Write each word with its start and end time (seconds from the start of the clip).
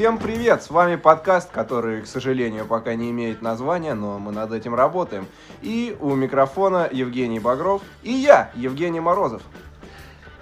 Всем 0.00 0.16
привет! 0.16 0.62
С 0.62 0.70
вами 0.70 0.96
подкаст, 0.96 1.50
который, 1.50 2.00
к 2.00 2.06
сожалению, 2.06 2.64
пока 2.64 2.94
не 2.94 3.10
имеет 3.10 3.42
названия, 3.42 3.92
но 3.92 4.18
мы 4.18 4.32
над 4.32 4.50
этим 4.50 4.74
работаем. 4.74 5.26
И 5.60 5.94
у 6.00 6.14
микрофона 6.14 6.88
Евгений 6.90 7.38
Багров 7.38 7.82
и 8.02 8.10
я, 8.10 8.50
Евгений 8.54 8.98
Морозов. 8.98 9.42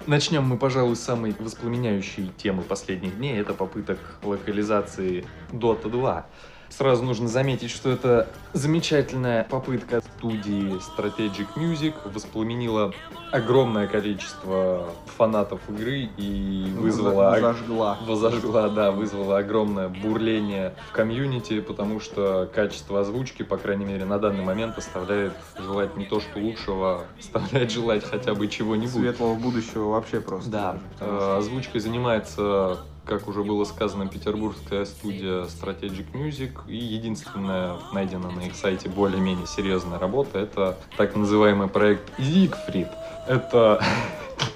Начнем 0.06 0.44
мы, 0.44 0.58
пожалуй, 0.58 0.94
с 0.94 1.00
самой 1.00 1.34
воспламеняющей 1.36 2.30
темы 2.36 2.62
последних 2.62 3.16
дней. 3.16 3.40
Это 3.40 3.52
попыток 3.52 3.98
локализации 4.22 5.26
Dota 5.50 5.90
2. 5.90 6.26
Сразу 6.70 7.02
нужно 7.02 7.28
заметить, 7.28 7.70
что 7.70 7.90
это 7.90 8.28
замечательная 8.52 9.44
попытка 9.44 10.00
студии 10.00 10.74
Strategic 10.78 11.46
Music 11.56 11.94
воспламенила 12.12 12.92
огромное 13.32 13.86
количество 13.86 14.86
фанатов 15.16 15.60
игры 15.68 16.08
и 16.16 16.72
вызвала... 16.78 17.38
Зажгла. 17.40 17.98
Возожгла, 18.06 18.68
да, 18.68 18.90
вызвала 18.90 19.38
огромное 19.38 19.88
бурление 19.88 20.74
в 20.88 20.92
комьюнити, 20.92 21.60
потому 21.60 22.00
что 22.00 22.48
качество 22.54 23.00
озвучки, 23.00 23.42
по 23.42 23.56
крайней 23.56 23.84
мере, 23.84 24.04
на 24.04 24.18
данный 24.18 24.44
момент 24.44 24.78
оставляет 24.78 25.32
желать 25.58 25.96
не 25.96 26.06
то, 26.06 26.20
что 26.20 26.38
лучшего, 26.38 27.02
оставляет 27.18 27.70
желать 27.70 28.04
хотя 28.04 28.34
бы 28.34 28.48
чего-нибудь. 28.48 28.92
Светлого 28.92 29.34
будущего 29.34 29.90
вообще 29.90 30.20
просто. 30.20 30.50
Да, 30.50 30.72
даже, 30.72 30.82
что- 30.96 31.34
э, 31.34 31.38
озвучкой 31.38 31.80
занимается, 31.80 32.78
как 33.08 33.26
уже 33.26 33.42
было 33.42 33.64
сказано, 33.64 34.06
петербургская 34.06 34.84
студия 34.84 35.44
Strategic 35.44 36.12
Music. 36.12 36.52
И 36.68 36.76
единственная 36.76 37.76
найдена 37.92 38.30
на 38.30 38.42
их 38.42 38.54
сайте 38.54 38.88
более-менее 38.88 39.46
серьезная 39.46 39.98
работа 39.98 40.38
это 40.38 40.78
так 40.96 41.16
называемый 41.16 41.68
проект 41.68 42.02
Siegfried. 42.18 42.90
Это 43.26 43.82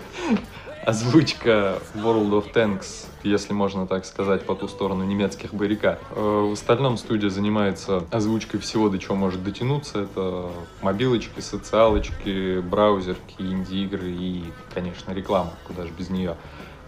озвучка 0.84 1.78
World 1.94 2.30
of 2.30 2.52
Tanks, 2.52 3.06
если 3.22 3.54
можно 3.54 3.86
так 3.86 4.04
сказать, 4.04 4.44
по 4.44 4.54
ту 4.54 4.68
сторону 4.68 5.04
немецких 5.04 5.54
баррикад. 5.54 5.98
Э, 6.10 6.46
В 6.50 6.52
остальном 6.52 6.98
студия 6.98 7.30
занимается 7.30 8.04
озвучкой 8.10 8.60
всего, 8.60 8.90
до 8.90 8.98
чего 8.98 9.14
может 9.14 9.42
дотянуться. 9.42 10.00
Это 10.00 10.50
мобилочки, 10.82 11.40
социалочки, 11.40 12.60
браузерки, 12.60 13.36
инди-игры 13.38 14.10
и, 14.10 14.44
конечно, 14.74 15.12
реклама, 15.12 15.54
куда 15.66 15.84
же 15.84 15.90
без 15.98 16.10
нее. 16.10 16.36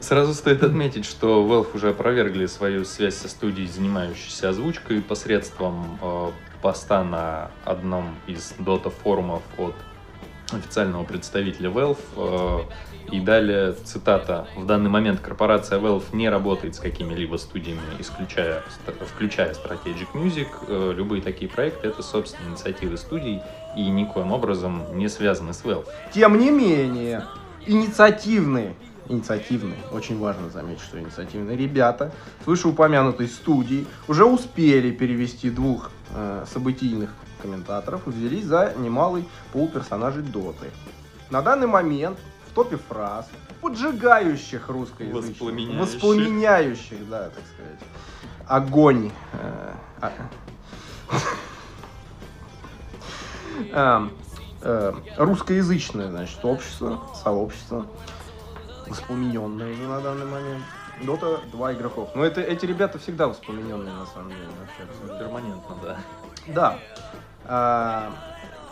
Сразу 0.00 0.34
стоит 0.34 0.62
отметить, 0.62 1.06
что 1.06 1.46
Valve 1.46 1.74
уже 1.74 1.90
опровергли 1.90 2.46
свою 2.46 2.84
связь 2.84 3.16
со 3.16 3.28
студией, 3.28 3.66
занимающейся 3.68 4.50
озвучкой, 4.50 5.00
посредством 5.00 5.98
э, 6.02 6.30
поста 6.60 7.02
на 7.04 7.50
одном 7.64 8.14
из 8.26 8.54
Dota 8.58 8.90
форумов 8.90 9.42
от 9.56 9.74
официального 10.52 11.04
представителя 11.04 11.70
Valve. 11.70 11.98
э, 12.16 12.58
и 13.10 13.20
далее 13.20 13.72
цитата. 13.84 14.48
В 14.56 14.66
данный 14.66 14.88
момент 14.90 15.20
корпорация 15.20 15.78
Valve 15.78 16.04
не 16.12 16.28
работает 16.28 16.74
с 16.74 16.78
какими-либо 16.78 17.36
студиями, 17.36 17.80
исключая, 17.98 18.62
включая 19.14 19.52
Strategic 19.52 20.08
Music. 20.14 20.48
Э, 20.68 20.92
Любые 20.94 21.22
такие 21.22 21.50
проекты— 21.50 21.88
это, 21.88 22.02
собственно, 22.02 22.48
инициативы 22.50 22.96
студий 22.96 23.40
и 23.76 23.88
никоим 23.88 24.32
образом 24.32 24.84
не 24.96 25.08
связаны 25.08 25.52
с 25.52 25.62
Valve. 25.64 25.86
Тем 26.12 26.38
не 26.38 26.50
менее, 26.50 27.24
инициативные, 27.66 28.74
инициативные, 29.08 29.78
очень 29.92 30.18
важно 30.18 30.48
заметить, 30.50 30.82
что 30.82 30.98
инициативные 30.98 31.56
ребята 31.56 32.12
вышеупомянутой 32.46 33.28
студии 33.28 33.86
уже 34.08 34.24
успели 34.24 34.90
перевести 34.90 35.50
двух 35.50 35.90
э, 36.14 36.44
событийных 36.52 37.10
комментаторов 37.40 38.06
и 38.06 38.10
взялись 38.10 38.44
за 38.44 38.72
немалый 38.76 39.28
пул 39.52 39.68
персонажей 39.68 40.22
Доты. 40.22 40.70
На 41.30 41.42
данный 41.42 41.66
момент 41.66 42.18
в 42.50 42.54
топе 42.54 42.76
фраз, 42.76 43.28
поджигающих 43.60 44.68
русскоязычных, 44.68 45.30
Воспламеняющих. 45.32 45.80
воспламеняющих, 45.94 47.08
да, 47.08 47.24
так 47.30 47.42
сказать, 47.54 47.80
огонь. 48.46 49.10
э, 49.32 49.72
а- 50.00 50.12
Эм, 53.72 54.10
э, 54.62 54.92
русскоязычное, 55.16 56.10
значит, 56.10 56.44
общество, 56.44 57.00
сообщество, 57.22 57.86
воспламененное 58.88 59.72
уже 59.72 59.82
на 59.82 60.00
данный 60.00 60.26
момент. 60.26 60.64
Дота 61.02 61.40
два 61.50 61.72
игроков. 61.72 62.10
Но 62.14 62.24
это, 62.24 62.40
эти 62.40 62.66
ребята 62.66 62.98
всегда 62.98 63.26
воспламененные, 63.26 63.92
на 63.92 64.06
самом 64.06 64.30
деле, 64.30 64.48
вообще. 64.60 65.18
Перманентно, 65.18 65.76
да. 65.82 65.96
Да. 66.46 66.78
А, 67.44 68.12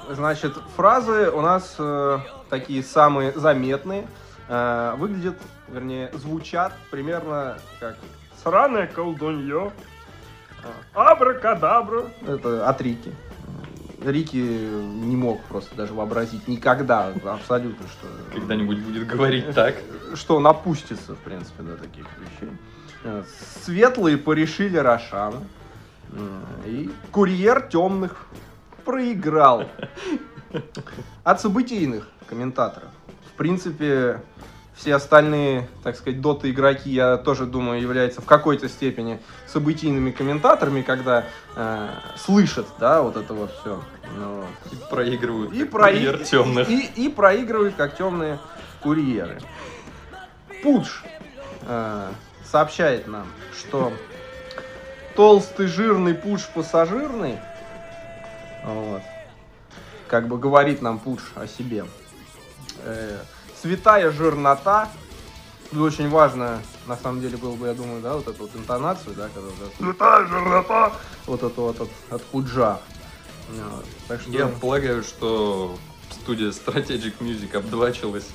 значит, 0.08 0.54
фразы 0.76 1.30
у 1.30 1.40
нас 1.40 1.74
э, 1.78 2.18
такие 2.48 2.82
самые 2.82 3.32
заметные. 3.32 4.06
А, 4.48 4.94
выглядят, 4.96 5.36
вернее, 5.68 6.10
звучат 6.14 6.72
примерно 6.90 7.58
как 7.80 7.96
«Сраное 8.42 8.86
колдунье», 8.86 9.72
а, 10.94 11.12
«Абракадабра». 11.12 12.04
Это 12.26 12.68
от 12.68 12.80
Рики. 12.80 13.12
Рики 14.04 14.36
не 14.36 15.16
мог 15.16 15.42
просто 15.44 15.74
даже 15.74 15.94
вообразить 15.94 16.48
никогда 16.48 17.12
абсолютно, 17.24 17.86
что... 17.88 18.06
Когда-нибудь 18.32 18.78
будет 18.80 19.06
говорить 19.06 19.54
так. 19.54 19.76
Что 20.14 20.36
он 20.36 20.46
опустится, 20.46 21.14
в 21.14 21.18
принципе, 21.18 21.62
до 21.62 21.76
таких 21.76 22.06
вещей. 22.18 23.24
Светлые 23.64 24.18
порешили 24.18 24.76
Рошана. 24.76 25.42
И 26.66 26.90
курьер 27.10 27.62
темных 27.62 28.26
проиграл. 28.84 29.64
От 31.24 31.40
событийных 31.40 32.08
комментаторов. 32.26 32.90
В 33.32 33.36
принципе, 33.36 34.20
все 34.74 34.94
остальные, 34.94 35.68
так 35.82 35.96
сказать, 35.96 36.20
доты 36.20 36.50
игроки, 36.50 36.90
я 36.90 37.16
тоже 37.16 37.46
думаю, 37.46 37.80
являются 37.80 38.20
в 38.20 38.24
какой-то 38.24 38.68
степени 38.68 39.20
событийными 39.46 40.10
комментаторами, 40.10 40.82
когда 40.82 41.24
э, 41.54 41.88
слышат, 42.16 42.66
да, 42.80 43.02
вот 43.02 43.16
это 43.16 43.34
вот 43.34 43.52
все. 43.60 43.82
И 44.72 44.76
проигрывают. 44.90 45.52
И, 45.52 45.60
как 45.60 45.70
прои- 45.70 45.94
курьер 45.94 46.18
темных. 46.24 46.68
и, 46.68 46.90
и 46.96 47.08
проигрывают 47.08 47.74
как 47.76 47.96
темные 47.96 48.38
курьеры. 48.82 49.40
Пудж 50.62 50.88
э, 51.62 52.08
сообщает 52.50 53.06
нам, 53.06 53.26
что 53.56 53.92
толстый 55.14 55.66
жирный 55.66 56.14
пудж 56.14 56.42
пассажирный, 56.54 57.38
вот, 58.64 59.02
как 60.08 60.28
бы 60.28 60.38
говорит 60.38 60.82
нам 60.82 60.98
пудж 60.98 61.20
о 61.34 61.46
себе. 61.46 61.84
Э, 62.84 63.18
святая 63.62 64.10
жирнота. 64.10 64.88
Тут 65.70 65.80
очень 65.80 66.10
важно, 66.10 66.58
на 66.86 66.96
самом 66.96 67.22
деле, 67.22 67.38
было 67.38 67.54
бы, 67.54 67.66
я 67.66 67.72
думаю, 67.74 68.02
да, 68.02 68.14
вот 68.14 68.28
эту 68.28 68.42
вот 68.42 68.50
интонацию, 68.54 69.14
да, 69.14 69.28
когда 69.32 69.48
вот 69.48 69.72
святая 69.78 70.26
жирнота, 70.26 70.92
вот 71.26 71.42
это 71.42 71.60
вот 71.60 71.80
от, 71.80 71.88
от 72.10 72.22
пуджа. 72.24 72.78
Вот. 73.48 73.84
Так 74.08 74.20
что, 74.20 74.30
Я 74.30 74.48
полагаю, 74.48 75.02
что 75.02 75.76
студия 76.10 76.50
Strategic 76.50 77.14
Music 77.20 77.56
обдвачилась, 77.56 78.26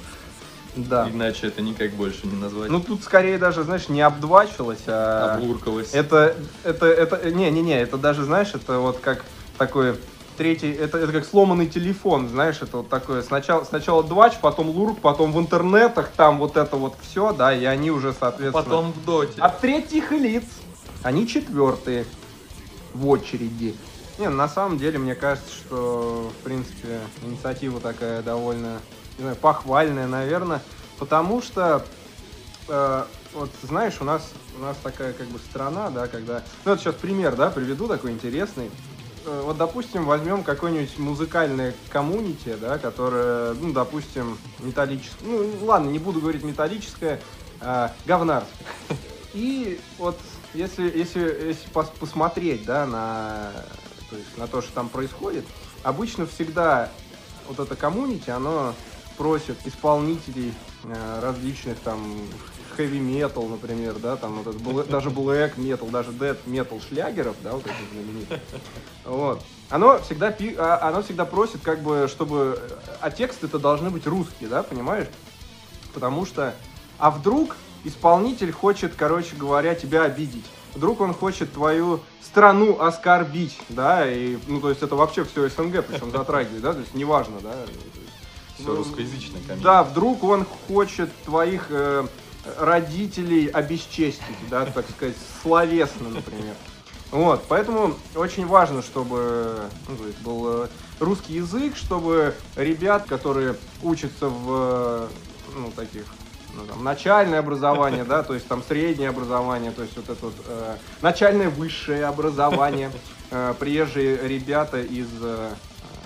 да. 0.76 1.08
иначе 1.10 1.48
это 1.48 1.62
никак 1.62 1.92
больше 1.92 2.26
не 2.26 2.36
назвать. 2.36 2.72
Ну 2.72 2.80
тут 2.80 3.04
скорее 3.04 3.38
даже, 3.38 3.64
знаешь, 3.64 3.88
не 3.88 4.02
обдвачилось, 4.02 4.84
а 4.88 5.36
Облуркалась. 5.36 5.94
это, 5.94 6.36
это, 6.64 6.88
это, 6.88 7.30
не, 7.32 7.52
не, 7.52 7.62
не, 7.62 7.80
это 7.80 7.98
даже, 7.98 8.24
знаешь, 8.24 8.52
это 8.56 8.80
вот 8.80 9.00
как 9.00 9.24
такой 9.60 9.96
третий, 10.38 10.72
это, 10.72 10.98
это 11.00 11.12
как 11.12 11.26
сломанный 11.26 11.68
телефон, 11.68 12.30
знаешь, 12.30 12.62
это 12.62 12.78
вот 12.78 12.90
такое, 12.90 13.22
сначала, 13.24 13.64
сначала 13.64 14.04
двач, 14.04 14.38
потом 14.40 14.70
лурк, 14.70 15.00
потом 15.00 15.34
в 15.34 15.40
интернетах, 15.40 16.10
там 16.16 16.38
вот 16.38 16.56
это 16.56 16.78
вот 16.78 16.96
все, 17.02 17.34
да, 17.34 17.54
и 17.54 17.66
они 17.66 17.92
уже, 17.92 18.14
соответственно, 18.18 18.64
Потом 18.64 18.92
в 18.94 19.06
доте. 19.06 19.42
от 19.42 19.60
третьих 19.60 20.12
лиц, 20.12 20.46
они 21.04 21.28
четвертые 21.28 22.06
в 22.94 23.08
очереди. 23.08 23.76
Не, 24.20 24.30
на 24.30 24.48
самом 24.48 24.78
деле, 24.78 24.98
мне 24.98 25.16
кажется, 25.16 25.52
что, 25.52 26.32
в 26.40 26.44
принципе, 26.44 27.00
инициатива 27.24 27.80
такая 27.80 28.22
довольно, 28.22 28.80
не 29.18 29.24
знаю, 29.24 29.36
похвальная, 29.36 30.08
наверное, 30.08 30.62
потому 30.98 31.42
что, 31.42 31.86
э, 32.68 33.04
вот, 33.34 33.50
знаешь, 33.62 33.96
у 34.00 34.04
нас, 34.04 34.32
у 34.58 34.64
нас 34.64 34.78
такая, 34.82 35.14
как 35.14 35.28
бы, 35.28 35.38
страна, 35.38 35.90
да, 35.90 36.08
когда... 36.08 36.42
Ну, 36.66 36.72
вот 36.72 36.80
сейчас 36.80 36.96
пример, 36.96 37.36
да, 37.36 37.52
приведу 37.52 37.88
такой 37.88 38.12
интересный. 38.12 38.72
Э, 39.26 39.42
Вот, 39.46 39.58
допустим, 39.58 40.06
возьмем 40.06 40.44
какое-нибудь 40.44 40.98
музыкальное 41.00 41.74
коммунити, 41.90 42.56
да, 42.60 42.78
которое, 42.78 43.54
ну, 43.54 43.74
допустим, 43.74 44.38
металлическое, 44.60 45.28
ну, 45.28 45.66
ладно, 45.66 45.90
не 45.90 46.00
буду 46.00 46.20
говорить 46.22 46.44
металлическое, 46.44 47.20
а, 47.60 47.94
говнарское. 48.06 48.68
И 49.34 49.80
вот 49.98 50.18
если, 50.54 50.84
если, 50.84 51.20
если 51.22 51.70
пос- 51.74 51.92
посмотреть, 52.00 52.66
да, 52.66 52.86
на, 52.86 53.52
то 54.10 54.16
есть 54.16 54.38
на 54.38 54.48
то, 54.48 54.62
что 54.62 54.74
там 54.74 54.90
происходит, 54.90 55.46
обычно 55.84 56.26
всегда 56.26 56.90
вот 57.48 57.60
это 57.60 57.76
коммунити, 57.76 58.30
оно 58.30 58.74
просит 59.18 59.58
исполнителей 59.66 60.54
э, 60.84 61.20
различных 61.22 61.78
там 61.80 62.00
heavy 62.78 63.00
metal, 63.00 63.50
например, 63.50 63.96
да, 63.96 64.16
там 64.16 64.42
вот 64.42 64.56
этот 64.56 64.62
блэ- 64.62 64.90
даже 64.90 65.10
black 65.10 65.56
metal, 65.56 65.90
даже 65.90 66.12
death 66.12 66.38
metal 66.46 66.82
шлягеров, 66.88 67.36
да, 67.44 67.54
вот 67.54 67.66
этих 67.66 67.76
знаменитых. 67.92 68.40
Вот. 69.06 69.42
Оно 69.70 70.00
всегда, 70.00 70.32
пи- 70.32 70.56
а- 70.58 70.80
оно 70.88 71.02
всегда 71.02 71.26
просит, 71.26 71.62
как 71.62 71.82
бы, 71.82 72.08
чтобы... 72.10 72.60
А 73.02 73.10
тексты-то 73.10 73.60
должны 73.60 73.90
быть 73.90 74.06
русские, 74.08 74.50
да, 74.50 74.64
понимаешь? 74.64 75.08
Потому 75.94 76.26
что... 76.26 76.54
А 77.00 77.12
вдруг 77.12 77.56
исполнитель 77.84 78.52
хочет, 78.52 78.94
короче 78.96 79.36
говоря, 79.36 79.76
тебя 79.76 80.04
обидеть. 80.04 80.46
Вдруг 80.74 81.02
он 81.02 81.14
хочет 81.14 81.54
твою 81.54 82.02
страну 82.22 82.80
оскорбить, 82.80 83.58
да, 83.70 84.10
и, 84.12 84.38
ну, 84.48 84.60
то 84.62 84.70
есть 84.70 84.84
это 84.84 84.96
вообще 84.96 85.24
все 85.24 85.50
СНГ, 85.50 85.84
причем 85.86 86.12
затрагивает, 86.12 86.62
да, 86.62 86.74
то 86.74 86.80
есть 86.80 86.94
неважно, 86.94 87.40
да. 87.42 87.54
Все 88.60 88.76
русскоязычное 88.76 89.42
комедия. 89.42 89.64
Да, 89.64 89.84
вдруг 89.84 90.24
он 90.24 90.46
хочет 90.68 91.10
твоих 91.24 91.68
э, 91.70 92.06
родителей 92.60 93.48
обесчестить, 93.48 94.24
да, 94.50 94.66
так 94.66 94.86
сказать, 94.90 95.16
словесно, 95.42 96.10
например. 96.10 96.56
Вот, 97.12 97.46
поэтому 97.48 97.96
очень 98.16 98.46
важно, 98.46 98.82
чтобы 98.82 99.70
ну, 99.88 99.96
то 99.96 100.06
есть 100.06 100.20
был 100.20 100.64
э, 100.64 100.68
русский 101.00 101.36
язык, 101.36 101.78
чтобы 101.78 102.34
ребят, 102.58 103.06
которые 103.08 103.56
учатся 103.82 104.28
в 104.28 105.08
ну, 105.56 105.72
таких 105.74 106.04
ну, 106.54 106.66
там, 106.66 106.84
начальное 106.84 107.40
образование, 107.40 108.04
да, 108.04 108.24
то 108.24 108.34
есть 108.34 108.48
там 108.48 108.62
среднее 108.62 109.10
образование, 109.10 109.72
то 109.72 109.84
есть 109.84 109.96
вот 109.96 110.10
это 110.10 110.26
вот 110.26 110.36
э, 110.48 110.76
начальное 111.02 111.50
высшее 111.50 112.06
образование, 112.06 112.92
э, 113.32 113.54
приезжие 113.58 114.28
ребята 114.28 114.82
из 114.82 115.08
э, 115.22 115.54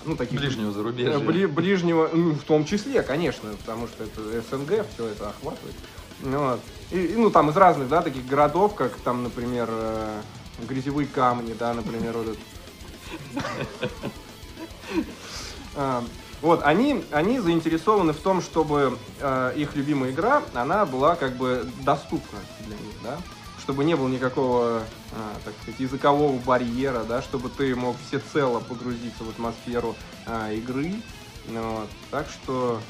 ну, 0.06 0.16
таких... 0.16 0.40
Ближнего 0.40 0.72
зарубежья. 0.72 1.20
Бли, 1.20 1.46
ближнего, 1.46 2.10
ну, 2.14 2.34
в 2.34 2.44
том 2.44 2.66
числе, 2.66 3.02
конечно, 3.02 3.50
потому 3.58 3.88
что 3.88 4.04
это 4.04 4.22
СНГ, 4.22 4.86
все 4.94 5.08
это 5.08 5.30
охватывает. 5.30 5.76
Ну, 6.24 6.40
вот. 6.52 6.60
и, 6.92 7.14
ну, 7.18 7.30
там 7.30 7.50
из 7.50 7.58
разных, 7.58 7.90
да, 7.90 8.02
таких 8.02 8.26
городов, 8.28 8.76
как 8.76 8.94
там, 8.98 9.24
например, 9.24 9.68
э, 9.72 10.22
грязевые 10.68 11.08
камни, 11.08 11.54
да, 11.54 11.74
например, 11.74 12.16
вот. 12.18 12.38
А, 15.76 16.04
Вот, 16.42 16.64
они, 16.64 17.04
они 17.12 17.40
заинтересованы 17.40 18.14
в 18.14 18.20
том, 18.20 18.42
чтобы 18.42 18.98
э, 19.20 19.54
их 19.56 19.76
любимая 19.76 20.10
игра, 20.12 20.42
она 20.56 20.86
была 20.86 21.16
как 21.16 21.38
бы 21.38 21.70
доступна 21.84 22.40
для 22.66 22.76
них, 22.76 22.96
да, 23.04 23.18
чтобы 23.60 23.84
не 23.84 23.96
было 23.96 24.08
никакого, 24.08 24.80
э, 25.12 25.16
так 25.46 25.54
сказать, 25.62 25.80
языкового 25.80 26.38
барьера, 26.40 27.04
да, 27.04 27.22
чтобы 27.22 27.50
ты 27.50 27.76
мог 27.76 27.96
всецело 28.08 28.60
погрузиться 28.60 29.24
в 29.24 29.30
атмосферу 29.30 29.96
э, 30.26 30.56
игры, 30.56 30.96
Ну 31.48 31.62
вот. 31.82 31.90
так 32.10 32.28
что 32.28 32.82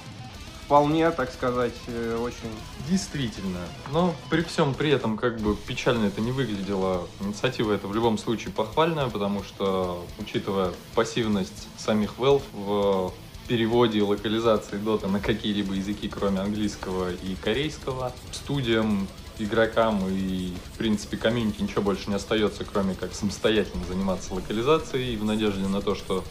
вполне, 0.66 1.12
так 1.12 1.31
сказать, 1.31 1.75
э, 1.88 2.18
очень. 2.22 2.50
Действительно. 2.90 3.60
Но 3.92 4.13
при 4.30 4.42
всем 4.42 4.74
при 4.74 4.90
этом, 4.90 5.18
как 5.18 5.40
бы 5.40 5.56
печально 5.56 6.08
это 6.08 6.22
не 6.22 6.31
выглядело, 6.31 7.08
инициатива 7.19 7.74
это 7.74 7.88
в 7.88 7.96
любом 7.96 8.18
случае 8.18 8.54
похвальная, 8.54 9.08
потому 9.08 9.44
что, 9.44 10.06
учитывая 10.19 10.72
пассивность 10.96 11.68
самих 11.78 12.16
Valve 12.18 12.44
в 12.54 13.13
переводе 13.48 14.00
и 14.00 14.02
локализации 14.02 14.80
Dota 14.80 15.08
на 15.08 15.19
какие-либо 15.19 15.74
языки, 15.74 16.08
кроме 16.08 16.40
английского 16.40 17.12
и 17.12 17.36
корейского, 17.36 18.13
студиям, 18.31 19.08
игрокам 19.40 20.08
и, 20.08 20.54
в 20.74 20.78
принципе, 20.78 21.18
комьюнити 21.18 21.62
ничего 21.62 21.81
больше 21.81 22.10
не 22.10 22.16
остается, 22.16 22.63
кроме 22.63 22.96
как 22.96 23.13
самостоятельно 23.13 23.84
заниматься 23.86 24.34
локализацией 24.34 25.18
в 25.18 25.25
надежде 25.25 25.68
на 25.68 25.81
то, 25.81 25.96
что 25.96 26.24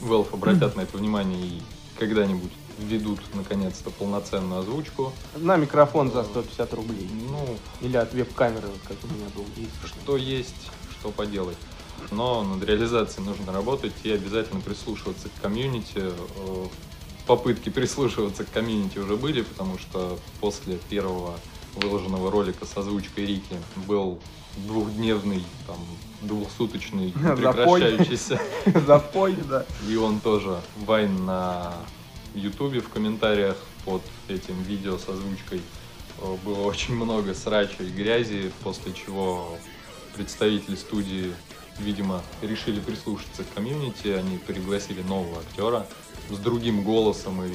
Valve 0.00 0.32
обратят 0.32 0.76
на 0.76 0.80
это 0.82 0.96
внимание 0.96 1.46
и 1.46 1.62
когда-нибудь 1.98 2.50
введут 2.78 3.20
наконец-то 3.34 3.90
полноценную 3.90 4.60
озвучку. 4.60 5.12
на 5.36 5.56
микрофон 5.56 6.12
за 6.12 6.24
150 6.24 6.74
рублей. 6.74 7.08
Ну, 7.28 7.56
Или 7.80 7.96
от 7.96 8.12
веб-камеры, 8.14 8.68
вот 8.68 8.80
как 8.86 8.96
у 9.04 9.14
меня 9.14 9.26
был. 9.34 9.44
Есть. 9.56 9.72
что 10.02 10.16
есть, 10.16 10.70
что 10.98 11.10
поделать. 11.10 11.58
Но 12.10 12.42
над 12.42 12.64
реализацией 12.64 13.26
нужно 13.26 13.52
работать 13.52 13.92
и 14.04 14.10
обязательно 14.10 14.60
прислушиваться 14.60 15.28
к 15.28 15.42
комьюнити. 15.42 15.96
Э, 15.96 16.66
Попытки 17.26 17.68
прислушиваться 17.68 18.44
к 18.44 18.50
комьюнити 18.50 18.98
уже 18.98 19.14
были, 19.16 19.42
потому 19.42 19.78
что 19.78 20.18
после 20.40 20.78
первого 20.88 21.38
выложенного 21.76 22.28
ролика 22.30 22.66
с 22.66 22.76
озвучкой 22.76 23.26
Рики 23.26 23.56
был 23.86 24.18
двухдневный, 24.66 25.44
там, 25.66 25.76
двухсуточный, 26.22 27.12
прекращающийся 27.36 28.40
Запой, 28.86 29.36
да. 29.48 29.64
и 29.88 29.94
он 29.94 30.18
тоже 30.20 30.60
вайн 30.84 31.24
на 31.24 31.74
Ютубе 32.34 32.80
в 32.80 32.88
комментариях 32.88 33.56
под 33.84 34.02
этим 34.28 34.60
видео 34.62 34.98
с 34.98 35.08
озвучкой 35.08 35.62
э, 36.18 36.36
было 36.44 36.60
очень 36.62 36.94
много 36.94 37.34
срача 37.34 37.82
и 37.82 37.90
грязи, 37.90 38.52
после 38.62 38.92
чего 38.92 39.56
представители 40.14 40.76
студии, 40.76 41.32
видимо, 41.78 42.22
решили 42.42 42.80
прислушаться 42.80 43.44
к 43.44 43.54
комьюнити, 43.54 44.08
они 44.08 44.38
пригласили 44.38 45.02
нового 45.02 45.40
актера 45.40 45.86
с 46.30 46.36
другим 46.38 46.82
голосом 46.82 47.44
и, 47.44 47.52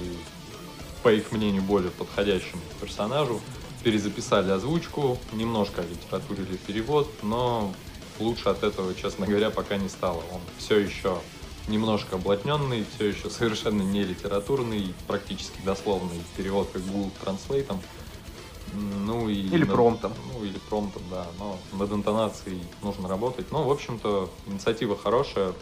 по 1.04 1.13
их 1.13 1.31
мнению, 1.31 1.62
более 1.62 1.92
подходящим 1.92 2.60
персонажу, 2.81 3.42
перезаписали 3.83 4.50
озвучку, 4.51 5.19
немножко 5.31 5.81
литературили 5.83 6.57
перевод, 6.57 7.07
но 7.21 7.74
лучше 8.19 8.50
от 8.50 8.63
этого, 8.63 8.95
честно 8.95 9.28
говоря, 9.28 9.51
пока 9.51 9.78
не 9.78 9.89
стало. 9.89 10.24
Он 10.31 10.42
все 10.57 10.80
еще 10.80 11.19
немножко 11.67 12.15
облатненный, 12.15 12.85
все 12.95 13.07
еще 13.09 13.29
совершенно 13.29 13.81
не 13.81 14.03
литературный, 14.03 14.94
практически 15.07 15.59
дословный 15.63 16.21
перевод 16.38 16.69
как 16.71 16.81
Google 16.83 17.12
Translate. 17.23 17.75
Ну 18.73 19.29
и 19.29 19.35
Или 19.35 19.63
над- 19.63 19.73
промптом. 19.73 20.13
Ну 20.33 20.44
или 20.44 20.57
промптом, 20.69 21.03
да. 21.09 21.27
Но 21.39 21.57
над 21.73 21.91
интонацией 21.91 22.62
нужно 22.81 23.07
работать. 23.07 23.51
Но, 23.51 23.63
в 23.63 23.71
общем-то, 23.71 24.29
инициатива 24.47 24.97
хорошая. 24.97 25.53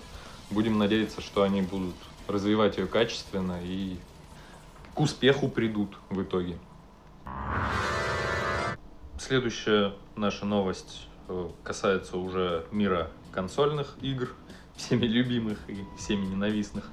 Будем 0.49 0.77
надеяться, 0.77 1.21
что 1.21 1.43
они 1.43 1.61
будут 1.61 1.95
развивать 2.27 2.77
ее 2.77 2.87
качественно 2.87 3.59
и 3.63 3.97
к 4.93 4.99
успеху 4.99 5.47
придут 5.47 5.95
в 6.09 6.21
итоге. 6.21 6.57
Следующая 9.19 9.93
наша 10.15 10.45
новость 10.45 11.07
э, 11.27 11.49
касается 11.63 12.17
уже 12.17 12.65
мира 12.71 13.09
консольных 13.31 13.95
игр, 14.01 14.29
всеми 14.93 15.05
любимых 15.07 15.57
и 15.67 15.83
всеми 15.97 16.25
ненавистных. 16.25 16.89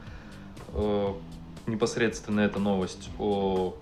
Э, 0.68 1.12
Непосредственно 1.66 2.40
эта 2.40 2.58
новость 2.58 3.10
о 3.18 3.74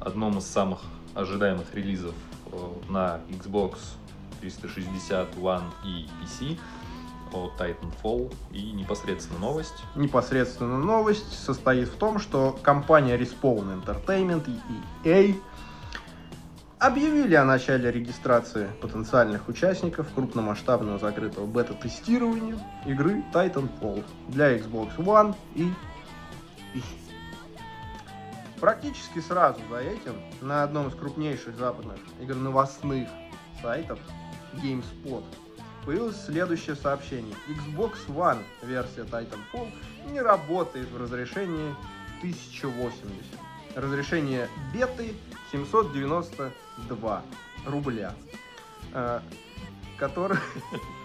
одном 0.00 0.38
из 0.38 0.46
самых 0.46 0.80
ожидаемых 1.14 1.72
релизов 1.74 2.14
э, 2.50 2.68
на 2.88 3.20
Xbox 3.28 3.76
360 4.40 5.36
One 5.36 5.70
и 5.84 6.08
PC 6.22 6.58
о 7.34 7.50
Titanfall 7.58 8.34
и 8.52 8.72
непосредственно 8.72 9.38
новость. 9.38 9.74
Непосредственно 9.94 10.78
новость 10.78 11.38
состоит 11.44 11.88
в 11.88 11.96
том, 11.96 12.18
что 12.18 12.58
компания 12.62 13.18
Respawn 13.18 13.84
Entertainment 13.84 14.48
и 15.04 15.08
EA 15.08 15.36
объявили 16.86 17.34
о 17.34 17.44
начале 17.44 17.90
регистрации 17.90 18.68
потенциальных 18.80 19.48
участников 19.48 20.06
крупномасштабного 20.14 20.98
закрытого 21.00 21.44
бета-тестирования 21.44 22.56
игры 22.86 23.24
Titanfall 23.32 24.04
для 24.28 24.56
Xbox 24.56 24.96
One 24.96 25.34
и 25.56 25.64
PC. 26.72 26.82
Практически 28.60 29.18
сразу 29.18 29.60
за 29.68 29.78
этим 29.78 30.14
на 30.40 30.62
одном 30.62 30.86
из 30.88 30.94
крупнейших 30.94 31.56
западных 31.56 31.98
игр-новостных 32.20 33.08
сайтов 33.60 33.98
GameSpot 34.54 35.24
появилось 35.84 36.24
следующее 36.24 36.76
сообщение. 36.76 37.34
Xbox 37.48 37.94
One 38.06 38.42
версия 38.62 39.02
Titanfall 39.02 39.72
не 40.12 40.20
работает 40.20 40.88
в 40.90 41.02
разрешении 41.02 41.74
1080. 42.20 43.24
Разрешение 43.74 44.48
беты 44.72 45.14
792 46.76 47.22
рубля, 47.66 48.14
э, 48.92 49.20
которое, 49.98 50.40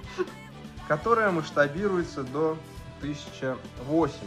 которое 0.88 1.32
масштабируется 1.32 2.24
до 2.24 2.58
1080. 3.00 4.20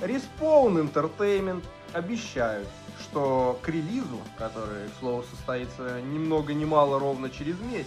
Respawn 0.00 0.92
Entertainment 0.92 1.64
обещают, 1.92 2.68
что 3.00 3.58
к 3.62 3.68
релизу, 3.68 4.20
который, 4.36 4.88
к 4.88 4.98
слову, 4.98 5.24
состоится 5.30 6.00
ни 6.00 6.18
много 6.18 6.54
ни 6.54 6.64
мало 6.64 6.98
ровно 6.98 7.30
через 7.30 7.58
месяц, 7.60 7.86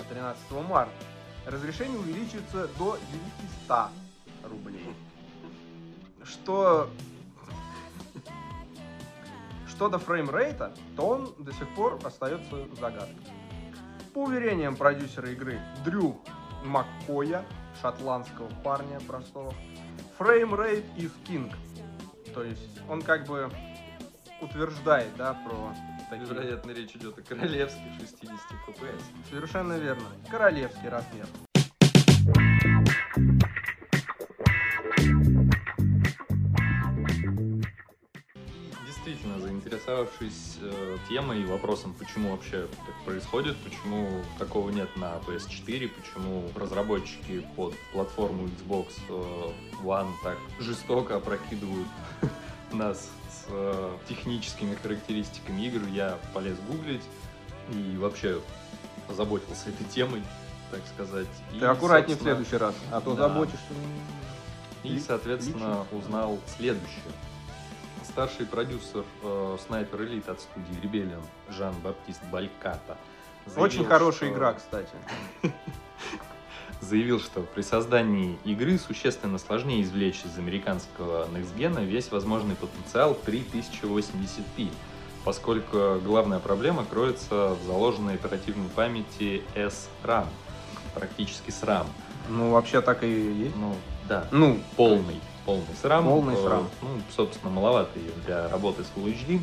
э, 0.00 0.12
13 0.12 0.50
марта, 0.68 0.92
разрешение 1.46 1.98
увеличится 1.98 2.68
до 2.78 2.98
900 3.68 3.90
рублей. 4.44 4.94
Что... 6.24 6.90
Что 9.74 9.88
до 9.88 9.98
фреймрейта, 9.98 10.72
то 10.96 11.08
он 11.08 11.34
до 11.38 11.52
сих 11.52 11.68
пор 11.74 11.98
остается 12.04 12.66
загадкой. 12.78 13.16
По 14.12 14.24
уверениям 14.24 14.76
продюсера 14.76 15.28
игры 15.30 15.60
Дрю 15.84 16.20
Маккоя, 16.64 17.44
шотландского 17.82 18.48
парня 18.62 19.00
простого, 19.00 19.52
framerate 20.18 20.84
is 20.96 21.12
king. 21.26 21.52
То 22.32 22.44
есть 22.44 22.80
он 22.88 23.02
как 23.02 23.26
бы 23.26 23.50
утверждает, 24.40 25.10
да, 25.16 25.34
про 25.34 25.74
такие... 26.08 26.28
Вероятно, 26.28 26.70
речь 26.70 26.94
идет 26.94 27.18
о 27.18 27.22
королевских 27.22 27.94
60 27.98 28.30
FPS. 28.68 29.02
Совершенно 29.30 29.74
верно. 29.74 30.06
Королевский 30.30 30.88
размер. 30.88 31.26
Заинтересовавшись 39.54 40.58
э, 40.60 40.96
темой 41.08 41.42
и 41.42 41.44
вопросом, 41.44 41.94
почему 41.98 42.32
вообще 42.32 42.66
так 42.86 42.94
происходит, 43.04 43.56
почему 43.58 44.22
такого 44.38 44.70
нет 44.70 44.88
на 44.96 45.14
PS4, 45.26 45.88
почему 45.88 46.50
разработчики 46.56 47.46
под 47.56 47.74
платформу 47.92 48.48
Xbox 48.48 48.88
э, 49.08 49.52
One 49.82 50.10
так 50.22 50.38
жестоко 50.58 51.16
опрокидывают 51.16 51.88
нас 52.72 53.10
с 53.30 53.44
э, 53.48 53.96
техническими 54.08 54.74
характеристиками 54.74 55.62
игр, 55.62 55.86
я 55.88 56.18
полез 56.32 56.58
гуглить 56.68 57.04
и 57.70 57.96
вообще 57.96 58.40
озаботился 59.08 59.68
этой 59.68 59.84
темой, 59.86 60.22
так 60.70 60.80
сказать. 60.94 61.28
Ты 61.50 61.58
И, 61.58 61.64
аккуратнее 61.64 62.16
в 62.16 62.22
следующий 62.22 62.56
раз, 62.56 62.74
а 62.90 63.00
то 63.00 63.14
да. 63.14 63.28
заботишься. 63.28 63.58
И, 64.82 64.98
соответственно, 64.98 65.86
узнал 65.92 66.38
следующее. 66.58 67.12
Старший 68.14 68.46
продюсер 68.46 69.02
э, 69.24 69.56
Sniper 69.68 69.98
Elite 69.98 70.30
от 70.30 70.40
студии 70.40 70.80
Rebellion 70.80 71.20
Жан-Баптист 71.48 72.22
Бальката 72.30 72.96
Очень 73.56 73.78
заявил, 73.78 73.84
хорошая 73.88 74.28
что- 74.30 74.38
игра, 74.38 74.52
кстати. 74.52 74.92
заявил, 76.80 77.18
что 77.18 77.40
при 77.40 77.62
создании 77.62 78.38
игры 78.44 78.78
существенно 78.78 79.36
сложнее 79.38 79.82
извлечь 79.82 80.22
из 80.24 80.38
американского 80.38 81.26
Next 81.26 81.84
весь 81.84 82.12
возможный 82.12 82.54
потенциал 82.54 83.14
при 83.14 83.40
1080p, 83.40 84.70
поскольку 85.24 85.98
главная 85.98 86.38
проблема 86.38 86.84
кроется 86.84 87.56
в 87.60 87.66
заложенной 87.66 88.14
оперативной 88.14 88.68
памяти 88.68 89.42
SRAM, 89.56 90.26
практически 90.94 91.50
SRAM. 91.50 91.88
Ну, 92.28 92.50
вообще 92.52 92.80
так 92.80 93.02
и 93.02 93.08
есть. 93.08 93.56
Ну, 93.56 93.74
да, 94.08 94.28
Ну, 94.30 94.60
полный, 94.76 95.20
полный 95.44 95.66
SRAM. 95.82 96.04
Полный 96.04 96.34
Э, 96.34 96.38
SRAM. 96.38 96.66
Ну, 96.82 96.88
собственно, 97.14 97.50
маловато 97.50 97.98
ее 97.98 98.12
для 98.26 98.48
работы 98.48 98.84
с 98.84 98.90
Full 98.96 99.12
HD. 99.14 99.40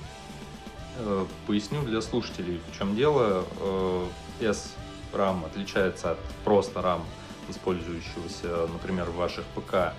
Э, 0.98 1.26
Поясню 1.48 1.82
для 1.84 2.02
слушателей, 2.02 2.60
в 2.72 2.78
чем 2.78 2.96
дело. 2.96 3.46
Э, 3.60 4.06
SRAM 4.40 5.46
отличается 5.46 6.12
от 6.12 6.20
просто 6.44 6.80
RAM, 6.80 7.02
использующегося, 7.50 8.68
например, 8.72 9.10
в 9.10 9.16
ваших 9.16 9.46
ПК, 9.56 9.94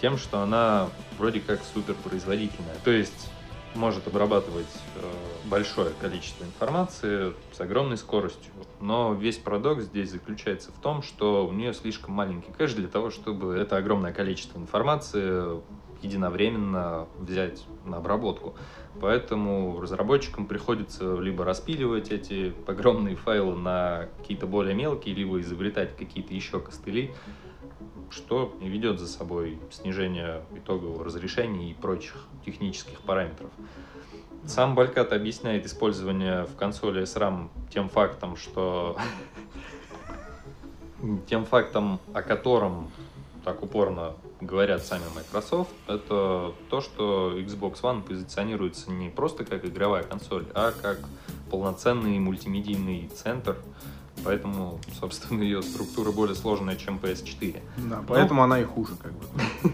тем, 0.00 0.18
что 0.18 0.40
она 0.40 0.88
вроде 1.18 1.40
как 1.40 1.60
суперпроизводительная. 1.74 2.76
То 2.84 2.90
есть 2.90 3.30
может 3.76 4.06
обрабатывать 4.06 4.66
э, 4.96 5.48
большое 5.48 5.90
количество 6.00 6.44
информации 6.44 7.34
с 7.52 7.60
огромной 7.60 7.96
скоростью. 7.96 8.52
Но 8.80 9.14
весь 9.14 9.38
парадокс 9.38 9.84
здесь 9.84 10.10
заключается 10.10 10.72
в 10.72 10.80
том, 10.80 11.02
что 11.02 11.46
у 11.46 11.52
нее 11.52 11.72
слишком 11.74 12.14
маленький 12.14 12.52
кэш 12.52 12.74
для 12.74 12.88
того, 12.88 13.10
чтобы 13.10 13.54
это 13.54 13.76
огромное 13.76 14.12
количество 14.12 14.58
информации 14.58 15.60
единовременно 16.02 17.06
взять 17.18 17.64
на 17.84 17.98
обработку. 17.98 18.54
Поэтому 19.00 19.80
разработчикам 19.80 20.46
приходится 20.46 21.16
либо 21.16 21.44
распиливать 21.44 22.10
эти 22.10 22.54
огромные 22.66 23.16
файлы 23.16 23.56
на 23.56 24.08
какие-то 24.18 24.46
более 24.46 24.74
мелкие, 24.74 25.14
либо 25.14 25.40
изобретать 25.40 25.96
какие-то 25.96 26.34
еще 26.34 26.60
костыли, 26.60 27.12
что 28.10 28.54
ведет 28.60 28.98
за 28.98 29.08
собой 29.08 29.58
снижение 29.70 30.42
итогового 30.54 31.04
разрешения 31.04 31.70
и 31.70 31.74
прочих 31.74 32.26
технических 32.44 33.00
параметров. 33.00 33.50
Сам 34.46 34.74
Балькат 34.74 35.12
объясняет 35.12 35.66
использование 35.66 36.44
в 36.44 36.54
консоли 36.54 37.02
SRAM 37.02 37.48
тем 37.70 37.88
фактом, 37.88 38.36
что 38.36 38.96
тем 41.28 41.44
фактом, 41.44 41.98
о 42.14 42.22
котором 42.22 42.90
так 43.44 43.62
упорно 43.62 44.14
говорят 44.40 44.84
сами 44.84 45.04
Microsoft, 45.14 45.70
это 45.86 46.52
то, 46.68 46.80
что 46.80 47.32
Xbox 47.36 47.80
One 47.82 48.02
позиционируется 48.02 48.90
не 48.90 49.08
просто 49.08 49.44
как 49.44 49.64
игровая 49.64 50.02
консоль, 50.02 50.46
а 50.54 50.72
как 50.72 50.98
полноценный 51.50 52.18
мультимедийный 52.18 53.08
центр, 53.08 53.56
поэтому, 54.26 54.80
собственно, 55.00 55.42
ее 55.42 55.62
структура 55.62 56.10
более 56.10 56.34
сложная, 56.34 56.74
чем 56.74 56.98
PS4. 56.98 57.62
да, 57.88 58.04
поэтому 58.06 58.42
она 58.42 58.60
и 58.60 58.64
хуже, 58.64 58.94
как 59.00 59.12
бы. 59.12 59.24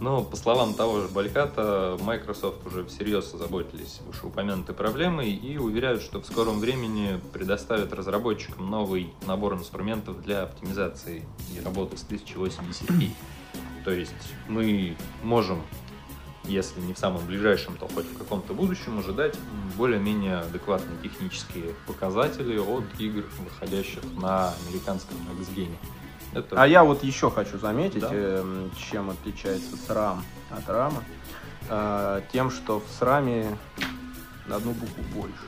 Но, 0.00 0.22
по 0.22 0.36
словам 0.36 0.72
того 0.72 1.00
же 1.02 1.08
Бальката, 1.08 1.98
Microsoft 2.00 2.66
уже 2.66 2.84
всерьез 2.84 3.34
озаботились 3.34 4.00
вышеупомянутой 4.06 4.74
проблемой 4.74 5.30
и 5.30 5.58
уверяют, 5.58 6.00
что 6.00 6.22
в 6.22 6.26
скором 6.26 6.58
времени 6.58 7.20
предоставят 7.34 7.92
разработчикам 7.92 8.70
новый 8.70 9.12
набор 9.26 9.54
инструментов 9.54 10.22
для 10.22 10.42
оптимизации 10.44 11.24
и 11.54 11.62
работы 11.62 11.98
с 11.98 12.04
1080p. 12.04 13.10
То 13.84 13.90
есть 13.90 14.34
мы 14.48 14.96
можем, 15.22 15.62
если 16.50 16.80
не 16.80 16.94
в 16.94 16.98
самом 16.98 17.24
ближайшем, 17.26 17.76
то 17.76 17.88
хоть 17.88 18.06
в 18.06 18.18
каком-то 18.18 18.52
будущем 18.54 18.98
ожидать 18.98 19.34
более-менее 19.76 20.38
адекватные 20.40 20.98
технические 21.02 21.74
показатели 21.86 22.58
от 22.58 22.84
игр, 22.98 23.24
выходящих 23.38 24.02
на 24.20 24.52
американском 24.66 25.16
Gen. 25.54 25.70
Это 26.32 26.62
А 26.62 26.66
я 26.66 26.84
вот 26.84 27.02
еще 27.02 27.30
хочу 27.30 27.58
заметить, 27.58 28.02
Да. 28.02 28.08
эм, 28.12 28.70
чем 28.90 29.10
отличается 29.10 29.76
SRAM 29.76 30.18
от 30.50 30.68
RAM. 30.68 30.94
Э, 31.68 32.22
Тем, 32.32 32.50
что 32.50 32.80
в 32.80 32.84
SRAM 33.00 33.56
на 34.46 34.56
одну 34.56 34.72
букву 34.72 35.02
больше. 35.14 35.44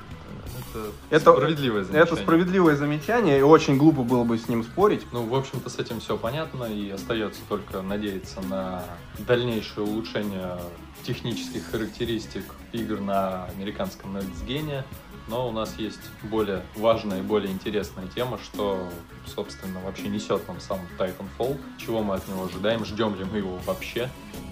Это 1.11 1.33
справедливое 1.33 1.85
замечание. 1.85 2.03
Это 2.03 2.17
справедливое 2.17 2.77
замечание, 2.77 3.39
и 3.39 3.43
очень 3.43 3.77
глупо 3.77 4.03
было 4.03 4.25
бы 4.25 4.39
с 4.39 4.49
ним 4.49 4.63
спорить. 4.65 5.07
Ну, 5.13 5.25
в 5.25 5.35
общем-то, 5.35 5.69
с 5.71 5.79
этим 5.79 6.01
все 6.01 6.17
понятно, 6.17 6.65
и 6.65 6.91
остается 6.91 7.41
только 7.49 7.83
надеяться 7.83 8.41
на 8.43 8.85
дальнейшее 9.19 9.85
улучшение 9.85 10.59
технических 11.05 11.71
характеристик 11.71 12.45
игр 12.73 13.01
на 13.01 13.47
американском 13.47 14.17
Next 14.17 14.47
Gen. 14.47 14.85
Но 15.29 15.49
у 15.49 15.53
нас 15.53 15.77
есть 15.79 16.01
более 16.25 16.65
важная 16.75 17.21
и 17.21 17.23
более 17.23 17.53
интересная 17.53 18.07
тема, 18.09 18.39
что, 18.43 18.89
собственно, 19.25 19.81
вообще 19.81 20.09
несет 20.09 20.47
нам 20.49 20.61
сам 20.61 20.81
Titanfall. 20.99 21.59
Чего 21.79 22.03
мы 22.03 22.17
от 22.17 22.27
него 22.27 22.45
ожидаем, 22.45 22.85
ждем 22.85 23.15
ли 23.15 23.25
мы 23.25 23.39
его 23.39 23.59
вообще, 23.65 24.11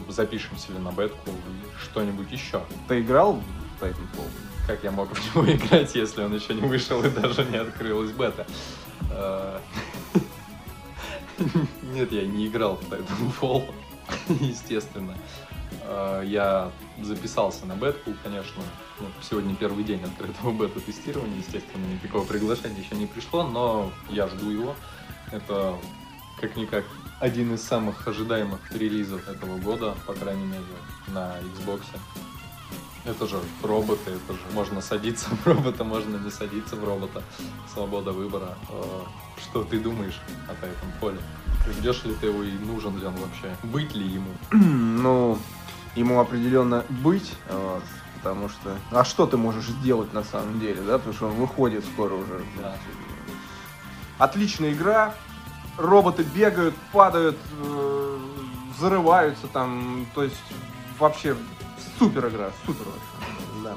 запишемся 0.08 0.72
ли 0.72 0.78
на 0.78 0.92
бетку 0.92 1.30
и 1.30 1.82
что-нибудь 1.82 2.30
еще. 2.30 2.62
Ты 2.86 3.00
играл 3.00 3.40
в 3.80 3.82
Titanfall? 3.82 4.49
Как 4.70 4.84
я 4.84 4.92
мог 4.92 5.08
в 5.12 5.34
него 5.34 5.52
играть, 5.52 5.96
если 5.96 6.22
он 6.22 6.32
еще 6.32 6.54
не 6.54 6.60
вышел 6.60 7.02
и 7.04 7.10
даже 7.10 7.44
не 7.44 7.56
открылась 7.56 8.12
бета? 8.12 8.46
Э, 9.10 9.58
Нет, 11.92 12.12
я 12.12 12.24
не 12.24 12.46
играл 12.46 12.76
в 12.76 12.82
Titanfall, 12.82 13.68
естественно. 14.28 15.16
Э, 15.82 16.22
Я 16.24 16.70
записался 17.02 17.66
на 17.66 17.74
бетку, 17.74 18.12
конечно. 18.22 18.62
Ну, 19.00 19.06
Сегодня 19.28 19.56
первый 19.56 19.82
день 19.82 20.04
открытого 20.04 20.52
бета-тестирования, 20.52 21.38
естественно, 21.38 21.84
никакого 21.92 22.24
приглашения 22.24 22.78
еще 22.80 22.94
не 22.94 23.06
пришло, 23.06 23.42
но 23.42 23.90
я 24.08 24.28
жду 24.28 24.50
его. 24.50 24.76
Это 25.32 25.74
как-никак 26.40 26.84
один 27.18 27.54
из 27.54 27.62
самых 27.64 28.06
ожидаемых 28.06 28.60
релизов 28.70 29.28
этого 29.28 29.58
года, 29.58 29.96
по 30.06 30.12
крайней 30.12 30.46
мере, 30.46 30.62
на 31.08 31.38
Xbox. 31.40 31.80
Это 33.04 33.26
же 33.26 33.40
роботы, 33.62 34.10
это 34.10 34.34
же 34.34 34.40
можно 34.52 34.80
садиться 34.82 35.30
в 35.30 35.46
робота, 35.46 35.84
можно 35.84 36.18
не 36.18 36.30
садиться 36.30 36.76
в 36.76 36.84
робота. 36.84 37.22
Свобода 37.72 38.12
выбора. 38.12 38.58
Э, 38.68 39.00
Что 39.38 39.64
ты 39.64 39.80
думаешь 39.80 40.20
о 40.48 40.52
этом 40.52 40.92
поле? 41.00 41.18
Ждешь 41.78 42.04
ли 42.04 42.14
ты 42.14 42.26
его 42.26 42.42
и 42.42 42.52
нужен 42.52 42.98
ли 42.98 43.06
он 43.06 43.14
вообще? 43.16 43.56
Быть 43.62 43.94
ли 43.94 44.06
ему? 44.06 44.30
Ну, 44.52 45.38
ему 45.94 46.20
определенно 46.20 46.84
быть, 46.90 47.32
вот, 47.48 47.82
потому 48.16 48.48
что... 48.50 48.76
А 48.90 49.02
что 49.04 49.26
ты 49.26 49.38
можешь 49.38 49.66
сделать 49.66 50.12
на 50.12 50.22
самом 50.22 50.60
деле, 50.60 50.82
да? 50.82 50.98
Потому 50.98 51.14
что 51.14 51.26
он 51.28 51.34
выходит 51.36 51.84
скоро 51.86 52.14
уже. 52.14 52.44
Да. 52.60 52.76
Отличная 54.18 54.72
игра, 54.72 55.14
роботы 55.78 56.22
бегают, 56.22 56.74
падают, 56.92 57.38
э, 57.62 58.18
взрываются 58.76 59.46
там, 59.46 60.06
то 60.14 60.22
есть 60.22 60.36
вообще 60.98 61.34
супер 62.00 62.28
игра, 62.28 62.50
супер 62.64 62.86
вообще. 62.86 63.30
Да. 63.62 63.74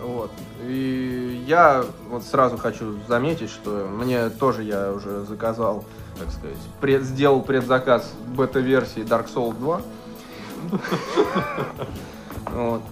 Вот. 0.00 0.32
И 0.62 1.44
я 1.46 1.84
вот 2.08 2.24
сразу 2.24 2.56
хочу 2.56 2.98
заметить, 3.06 3.50
что 3.50 3.86
мне 3.92 4.30
тоже 4.30 4.62
я 4.62 4.90
уже 4.90 5.24
заказал, 5.24 5.84
так 6.18 6.30
сказать, 6.30 6.56
пред- 6.80 7.02
сделал 7.02 7.42
предзаказ 7.42 8.10
бета-версии 8.28 9.02
Dark 9.02 9.32
Souls 9.32 9.58
2. 9.58 9.82
Вот. 12.52 12.82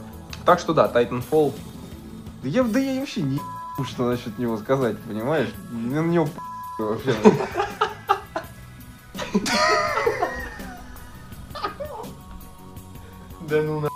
Так 0.45 0.59
что 0.59 0.75
да, 0.75 0.91
Titanfall. 0.93 1.55
Да 2.43 2.49
я, 2.49 2.63
да 2.63 2.79
я 2.79 3.01
вообще 3.01 3.23
не 3.23 3.41
что 3.85 4.11
насчет 4.11 4.39
него 4.39 4.59
сказать, 4.59 4.99
понимаешь? 4.99 5.49
На 5.71 6.01
него 6.01 6.29
вообще. 6.79 7.15
Да 13.49 13.63
ну 13.63 13.81
на... 13.81 13.90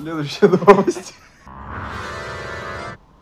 Следующая 0.00 0.48
новость. 0.48 1.14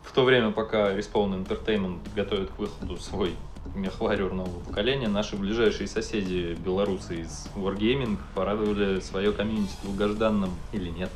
В 0.01 0.13
то 0.13 0.23
время, 0.23 0.51
пока 0.51 0.93
Respawn 0.93 1.45
Entertainment 1.45 1.99
готовит 2.15 2.51
к 2.51 2.57
выходу 2.57 2.95
свой 2.97 3.35
мехварюр 3.75 4.31
нового 4.31 4.59
поколения, 4.61 5.09
наши 5.09 5.35
ближайшие 5.35 5.89
соседи, 5.89 6.57
белорусы 6.63 7.21
из 7.21 7.49
Wargaming, 7.55 8.17
порадовали 8.33 9.01
свое 9.01 9.33
комьюнити 9.33 9.73
долгожданным, 9.83 10.51
или 10.71 10.89
нет, 10.89 11.09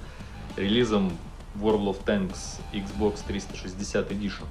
релизом 0.58 1.18
World 1.56 1.96
of 1.96 2.04
Tanks 2.04 2.60
Xbox 2.74 3.20
360 3.26 4.12
Edition, 4.12 4.46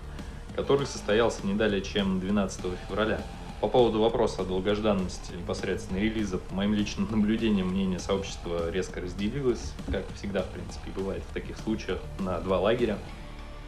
который 0.56 0.86
состоялся 0.86 1.46
не 1.46 1.52
далее, 1.52 1.82
чем 1.82 2.20
12 2.20 2.64
февраля. 2.88 3.20
По 3.62 3.68
поводу 3.68 4.00
вопроса 4.00 4.42
о 4.42 4.44
долгожданности 4.44 5.34
непосредственно 5.36 5.98
релиза, 5.98 6.38
по 6.38 6.52
моим 6.52 6.74
личным 6.74 7.06
наблюдениям, 7.08 7.68
мнение 7.68 8.00
сообщества 8.00 8.68
резко 8.72 9.00
разделилось, 9.00 9.72
как 9.88 10.02
всегда, 10.16 10.42
в 10.42 10.48
принципе, 10.48 10.90
бывает 10.90 11.22
в 11.30 11.32
таких 11.32 11.56
случаях, 11.58 12.00
на 12.18 12.40
два 12.40 12.58
лагеря. 12.58 12.98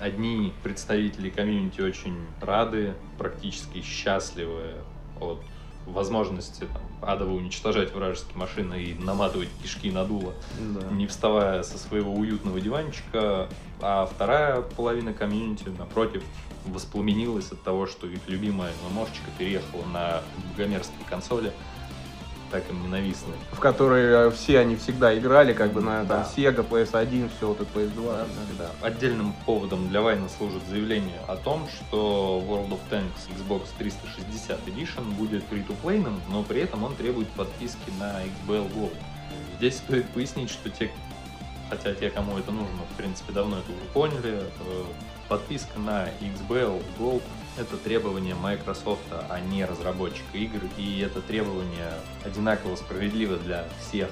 Одни 0.01 0.53
представители 0.65 1.31
комьюнити 1.31 1.81
очень 1.81 2.17
рады, 2.41 2.95
практически 3.19 3.83
счастливы 3.83 4.73
от 5.21 5.39
возможности 5.87 6.65
там, 6.65 6.83
адово 7.09 7.35
уничтожать 7.35 7.95
вражеские 7.95 8.37
машины 8.37 8.83
и 8.83 8.95
наматывать 8.95 9.49
кишки 9.63 9.93
на 9.93 10.05
дуло, 10.05 10.35
Да. 10.59 10.89
не 10.93 11.07
вставая 11.07 11.63
со 11.63 11.79
своего 11.79 12.13
уютного 12.13 12.61
диванчика, 12.61 13.49
а 13.81 14.07
вторая 14.07 14.63
половина 14.63 15.13
комьюнити, 15.13 15.69
напротив, 15.79 16.25
воспламенилась 16.65 17.51
от 17.53 17.63
того, 17.63 17.87
что 17.87 18.07
их 18.07 18.21
любимая 18.27 18.73
ММОшечка 18.91 19.31
переехала 19.39 19.85
на 19.87 20.23
богомерзкие 20.53 21.05
консоли, 21.09 21.53
так 22.51 22.69
им 22.71 22.83
ненавистные. 22.85 23.37
В 23.53 23.59
которые 23.59 24.29
э, 24.29 24.31
все 24.31 24.61
они 24.61 24.77
всегда 24.77 25.17
играли, 25.19 25.53
как 25.53 25.73
бы 25.73 25.81
на 25.81 26.05
там, 26.05 26.07
Да. 26.07 26.31
Sega, 26.37 26.67
PS1, 26.69 27.31
все 27.37 27.49
вот 27.49 27.61
это 27.61 27.79
PS2. 27.79 28.05
Да, 28.05 28.27
да, 28.27 28.65
да. 28.81 28.87
Отдельным 28.87 29.35
поводом 29.45 29.89
для 29.89 30.01
войны 30.01 30.29
служит 30.39 30.63
заявление 30.69 31.19
о 31.27 31.37
том, 31.37 31.67
что 31.69 32.43
World 32.47 32.71
of 32.71 32.81
Tanks 32.91 33.29
Xbox 33.37 33.69
360 33.79 34.61
Edition 34.69 35.11
будет 35.15 35.43
free-to-playным, 35.51 36.21
но 36.31 36.43
при 36.45 36.61
этом 36.61 36.85
он 36.85 36.95
требует 36.95 37.29
подписки 37.31 37.91
на 37.99 38.23
XBL 38.23 38.73
Gold. 38.73 38.97
Здесь 39.59 39.79
стоит 39.79 40.09
пояснить, 40.11 40.51
что 40.51 40.71
те, 40.71 40.91
хотя 41.71 41.93
те, 41.95 42.11
кому 42.11 42.39
это 42.39 42.53
нужно, 42.53 42.79
в 42.93 42.97
принципе, 42.97 43.33
давно 43.33 43.59
это 43.59 43.73
уже 43.73 43.85
поняли, 43.93 44.45
подписка 45.29 45.79
на 45.79 46.09
XBL 46.21 46.83
Gold 46.99 47.23
это 47.57 47.77
требование 47.77 48.35
Microsoft, 48.35 49.03
а 49.11 49.41
не 49.41 49.65
разработчика 49.65 50.37
игр, 50.37 50.61
и 50.77 51.01
это 51.01 51.21
требование 51.21 51.93
одинаково 52.25 52.75
справедливо 52.77 53.37
для 53.37 53.65
всех 53.81 54.09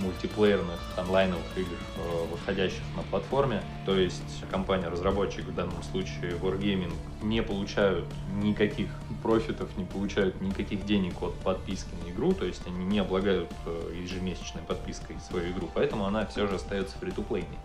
мультиплеерных 0.00 0.80
онлайновых 0.96 1.44
игр, 1.56 1.76
э, 1.96 2.26
выходящих 2.30 2.82
на 2.96 3.02
платформе. 3.02 3.62
То 3.86 3.96
есть 3.96 4.22
компания-разработчик, 4.50 5.44
в 5.44 5.54
данном 5.54 5.82
случае 5.84 6.32
Wargaming, 6.42 6.92
не 7.22 7.42
получают 7.42 8.04
никаких 8.42 8.88
профитов, 9.22 9.76
не 9.76 9.84
получают 9.84 10.40
никаких 10.40 10.84
денег 10.84 11.22
от 11.22 11.34
подписки 11.34 11.90
на 12.04 12.10
игру, 12.10 12.32
то 12.32 12.44
есть 12.44 12.66
они 12.66 12.84
не 12.84 12.98
облагают 12.98 13.50
э, 13.66 13.94
ежемесячной 14.02 14.62
подпиской 14.62 15.16
свою 15.20 15.52
игру, 15.52 15.70
поэтому 15.72 16.06
она 16.06 16.26
все 16.26 16.46
же 16.46 16.56
остается 16.56 16.98
фри-то-плейной. 16.98 17.58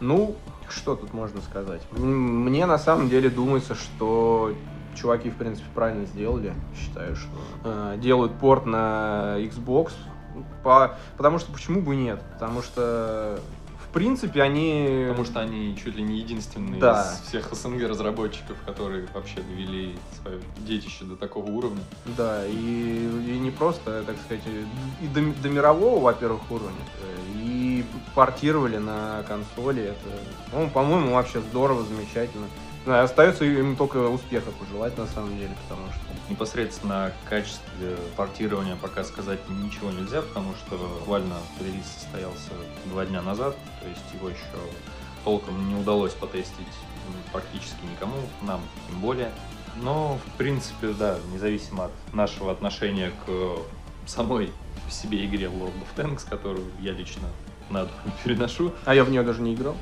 Ну, 0.00 0.36
что 0.68 0.96
тут 0.96 1.12
можно 1.12 1.40
сказать? 1.42 1.82
Мне 1.92 2.66
на 2.66 2.78
самом 2.78 3.08
деле 3.08 3.28
думается, 3.28 3.74
что 3.74 4.54
чуваки, 4.94 5.30
в 5.30 5.36
принципе, 5.36 5.66
правильно 5.74 6.06
сделали. 6.06 6.52
Считаю, 6.76 7.16
что 7.16 7.30
э, 7.64 7.98
делают 7.98 8.32
порт 8.38 8.66
на 8.66 9.36
Xbox. 9.38 9.92
По... 10.62 10.96
Потому 11.16 11.38
что 11.38 11.52
почему 11.52 11.82
бы 11.82 11.96
нет? 11.96 12.20
Потому 12.32 12.62
что, 12.62 13.40
принципе, 13.92 14.42
они... 14.42 15.06
Потому 15.08 15.24
что 15.24 15.40
они 15.40 15.76
чуть 15.82 15.96
ли 15.96 16.02
не 16.02 16.18
единственные 16.18 16.80
Да. 16.80 17.02
из 17.02 17.28
всех 17.28 17.52
СНГ 17.52 17.82
разработчиков, 17.88 18.56
которые 18.66 19.06
вообще 19.14 19.40
довели 19.42 19.96
свое 20.20 20.40
детище 20.58 21.04
до 21.04 21.16
такого 21.16 21.50
уровня. 21.50 21.82
Да, 22.16 22.46
и, 22.46 22.52
и 22.52 23.38
не 23.38 23.50
просто, 23.50 24.02
так 24.04 24.16
сказать, 24.24 24.42
и 25.02 25.06
до, 25.08 25.20
до 25.42 25.48
мирового, 25.48 26.00
во-первых, 26.00 26.50
уровня, 26.50 26.84
э, 27.02 27.16
и 27.42 27.84
портировали 28.14 28.76
на 28.78 29.22
консоли. 29.28 29.82
Это, 29.82 30.10
ну, 30.52 30.68
по-моему, 30.70 31.14
вообще 31.14 31.40
здорово, 31.40 31.84
замечательно. 31.84 32.46
Остается 32.86 33.44
им 33.44 33.76
только 33.76 33.98
успеха 34.08 34.50
пожелать, 34.52 34.96
на 34.96 35.06
самом 35.06 35.36
деле, 35.36 35.54
потому 35.68 35.86
что... 35.92 36.00
Непосредственно 36.30 37.06
о 37.06 37.12
качестве 37.28 37.96
портирования 38.16 38.76
пока 38.76 39.04
сказать 39.04 39.40
ничего 39.48 39.90
нельзя, 39.90 40.22
потому 40.22 40.54
что 40.54 40.76
буквально 41.00 41.36
релиз 41.60 41.84
состоялся 41.86 42.50
два 42.86 43.04
дня 43.04 43.20
назад, 43.20 43.56
то 43.80 43.88
есть 43.88 44.14
его 44.14 44.28
еще 44.28 44.40
толком 45.24 45.68
не 45.68 45.74
удалось 45.74 46.12
потестить 46.12 46.66
практически 47.32 47.84
никому, 47.90 48.16
нам 48.42 48.60
тем 48.88 49.00
более. 49.00 49.30
Но, 49.76 50.18
в 50.24 50.38
принципе, 50.38 50.88
да, 50.88 51.18
независимо 51.32 51.86
от 51.86 52.14
нашего 52.14 52.52
отношения 52.52 53.12
к 53.26 54.08
самой 54.08 54.52
по 54.84 54.90
себе 54.90 55.24
игре 55.26 55.46
World 55.46 55.74
of 55.74 55.96
Tanks, 55.96 56.28
которую 56.28 56.66
я 56.80 56.92
лично 56.92 57.28
на 57.70 57.84
дух 57.84 57.94
не 58.04 58.12
переношу, 58.24 58.72
А 58.84 58.94
я 58.94 59.04
в 59.04 59.10
нее 59.10 59.22
даже 59.22 59.42
не 59.42 59.54
играл. 59.54 59.76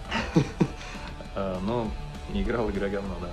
а, 1.34 1.58
но 1.62 1.90
не 2.32 2.42
играл 2.42 2.70
игра 2.70 2.88
говно, 2.88 3.14
да. 3.20 3.30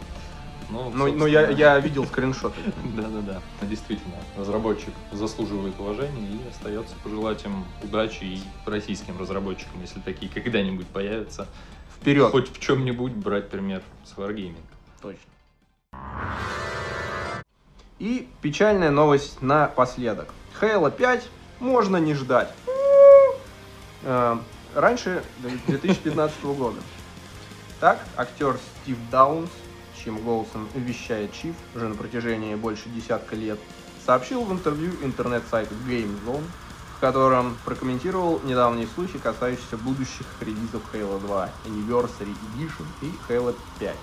Ну, 0.70 0.90
Но, 0.90 1.08
но 1.08 1.28
я, 1.28 1.50
я 1.52 1.80
видел 1.80 2.06
скриншоты. 2.08 2.60
Да-да-да. 2.96 3.42
Действительно, 3.68 4.16
разработчик 4.36 4.94
заслуживает 5.12 5.80
уважения 5.80 6.28
и 6.28 6.50
остается 6.50 6.96
пожелать 7.04 7.44
им 7.46 7.66
удачи 7.84 8.24
и 8.24 8.42
российским 8.66 9.20
разработчикам, 9.20 9.80
если 9.82 10.00
такие 10.00 10.32
когда-нибудь 10.32 10.88
появятся, 10.88 11.48
Вперед! 11.96 12.32
хоть 12.32 12.52
в 12.52 12.60
чем-нибудь 12.60 13.12
брать 13.14 13.50
пример 13.50 13.84
с 14.04 14.18
Wargaming. 14.18 14.56
Точно. 15.02 15.22
И 18.00 18.28
печальная 18.42 18.90
новость 18.90 19.42
напоследок. 19.42 20.34
Halo 20.60 20.90
5 20.92 21.30
можно 21.60 21.98
не 21.98 22.14
ждать. 22.16 22.52
Э, 24.04 24.38
Раньше 24.76 25.24
2015 25.68 26.44
года. 26.44 26.78
Так, 27.86 28.00
актер 28.18 28.58
Стив 28.82 28.98
Даунс, 29.12 29.52
чьим 29.96 30.18
голосом 30.18 30.68
вещает 30.74 31.34
Чиф 31.34 31.54
уже 31.76 31.88
на 31.88 31.94
протяжении 31.94 32.56
больше 32.56 32.90
десятка 32.90 33.36
лет, 33.36 33.60
сообщил 34.04 34.44
в 34.44 34.52
интервью 34.52 34.94
интернет-сайту 35.04 35.76
Game 35.88 36.20
Zone, 36.26 36.42
в 36.98 37.00
котором 37.00 37.56
прокомментировал 37.64 38.42
недавний 38.44 38.88
случай, 38.88 39.20
касающийся 39.20 39.78
будущих 39.78 40.26
релизов 40.42 40.82
Halo 40.92 41.20
2 41.20 41.50
Anniversary 41.66 42.36
Edition 42.58 42.88
и 43.02 43.14
Halo 43.30 43.54
5. 43.78 43.96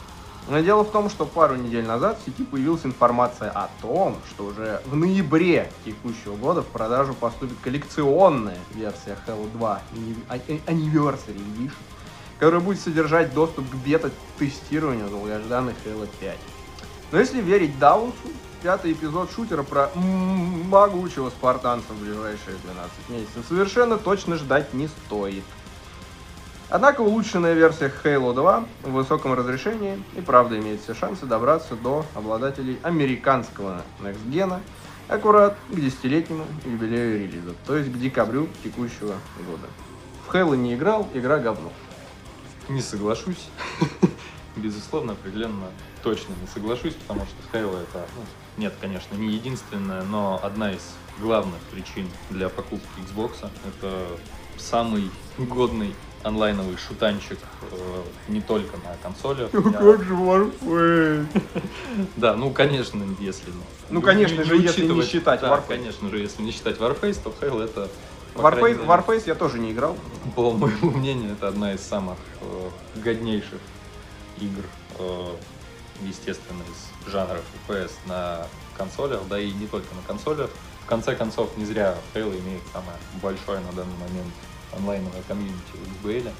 Но 0.48 0.60
дело 0.60 0.84
в 0.84 0.92
том, 0.92 1.10
что 1.10 1.26
пару 1.26 1.56
недель 1.56 1.84
назад 1.84 2.20
в 2.20 2.24
сети 2.24 2.44
появилась 2.44 2.86
информация 2.86 3.50
о 3.50 3.68
том, 3.80 4.14
что 4.30 4.44
уже 4.44 4.80
в 4.86 4.94
ноябре 4.94 5.72
текущего 5.84 6.36
года 6.36 6.62
в 6.62 6.68
продажу 6.68 7.14
поступит 7.14 7.56
коллекционная 7.64 8.60
версия 8.72 9.16
Halo 9.26 9.50
2 9.50 9.82
Anni- 9.92 10.24
а- 10.28 10.36
э, 10.36 10.58
Anniversary 10.68 11.34
Edition, 11.34 11.82
которая 12.42 12.60
будет 12.60 12.80
содержать 12.80 13.32
доступ 13.34 13.70
к 13.70 13.74
бета-тестированию 13.86 15.08
долгожданных 15.08 15.76
Halo 15.86 16.08
5. 16.18 16.36
Но 17.12 17.20
если 17.20 17.40
верить 17.40 17.78
Даунсу, 17.78 18.16
пятый 18.64 18.94
эпизод 18.94 19.30
шутера 19.30 19.62
про 19.62 19.92
могучего 19.94 21.30
спартанца 21.30 21.92
в 21.92 22.00
ближайшие 22.00 22.56
12 22.64 23.10
месяцев 23.10 23.44
совершенно 23.48 23.96
точно 23.96 24.34
ждать 24.38 24.74
не 24.74 24.88
стоит. 24.88 25.44
Однако 26.68 27.02
улучшенная 27.02 27.54
версия 27.54 27.92
Halo 28.02 28.34
2 28.34 28.64
в 28.86 28.90
высоком 28.90 29.34
разрешении 29.34 30.02
и 30.16 30.20
правда 30.20 30.58
имеет 30.58 30.80
все 30.80 30.94
шансы 30.94 31.26
добраться 31.26 31.76
до 31.76 32.04
обладателей 32.16 32.76
американского 32.82 33.82
Next 34.00 34.28
Gen 34.28 34.58
аккурат 35.06 35.56
к 35.70 35.76
десятилетнему 35.76 36.46
юбилею 36.64 37.20
релиза, 37.20 37.54
то 37.68 37.76
есть 37.76 37.92
к 37.92 37.98
декабрю 38.00 38.48
текущего 38.64 39.14
года. 39.46 39.68
В 40.26 40.34
Halo 40.34 40.56
не 40.56 40.74
играл, 40.74 41.08
игра 41.14 41.38
говно. 41.38 41.70
Не 42.68 42.80
соглашусь. 42.80 43.48
Безусловно, 44.56 45.12
определенно 45.12 45.70
точно 46.02 46.34
не 46.40 46.46
соглашусь, 46.46 46.94
потому 46.94 47.26
что 47.26 47.58
Halo 47.58 47.82
это, 47.82 48.06
ну, 48.16 48.22
нет, 48.58 48.74
конечно, 48.80 49.14
не 49.14 49.32
единственная, 49.32 50.02
но 50.02 50.38
одна 50.42 50.72
из 50.72 50.82
главных 51.20 51.60
причин 51.70 52.08
для 52.30 52.48
покупки 52.48 52.86
Xbox. 52.98 53.48
Это 53.66 54.06
самый 54.58 55.10
годный 55.38 55.94
онлайновый 56.22 56.76
шутанчик 56.76 57.38
э, 57.62 58.02
не 58.28 58.40
только 58.40 58.76
на 58.76 58.96
консолях. 59.02 59.52
Я- 59.52 59.60
же 59.60 60.14
Warface? 60.14 61.26
Да, 62.16 62.36
ну, 62.36 62.50
конечно, 62.50 63.02
если... 63.18 63.52
Ну, 63.90 64.00
конечно 64.00 64.44
же, 64.44 64.56
если 64.56 64.86
не 64.86 65.02
считать 65.02 65.42
Warface. 65.42 65.66
конечно 65.68 66.10
же, 66.10 66.18
если 66.18 66.42
не 66.42 66.52
считать 66.52 66.78
Warface, 66.78 67.18
то 67.22 67.34
Halo 67.40 67.64
это... 67.64 67.88
Warface, 68.34 68.84
Warface 68.86 69.22
я 69.26 69.34
тоже 69.34 69.58
не 69.58 69.72
играл. 69.72 69.96
По 70.34 70.52
моему 70.52 70.90
мнению, 70.98 71.32
это 71.32 71.48
одна 71.48 71.72
из 71.74 71.80
самых 71.80 72.18
э, 72.40 72.70
годнейших 72.96 73.60
игр, 74.38 74.64
э, 74.98 75.34
естественно, 76.02 76.62
из 76.62 77.10
жанра 77.12 77.40
FPS 77.68 77.92
на 78.06 78.46
консолях, 78.76 79.20
да 79.28 79.38
и 79.38 79.52
не 79.52 79.66
только 79.66 79.94
на 79.94 80.02
консолях. 80.02 80.50
В 80.84 80.86
конце 80.86 81.14
концов, 81.14 81.56
не 81.56 81.64
зря 81.64 81.94
Halo 82.14 82.38
имеет 82.40 82.62
самое 82.72 82.96
большое 83.22 83.60
на 83.60 83.72
данный 83.72 83.96
момент 83.96 84.32
онлайновое 84.76 85.22
комьюнити 85.28 85.72
в 85.74 86.06
XBL. 86.06 86.32